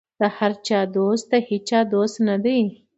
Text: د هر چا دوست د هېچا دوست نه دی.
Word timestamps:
د 0.19 0.21
هر 0.37 0.51
چا 0.67 0.79
دوست 0.95 1.25
د 1.31 1.33
هېچا 1.47 1.79
دوست 1.93 2.17
نه 2.27 2.35
دی. 2.43 2.61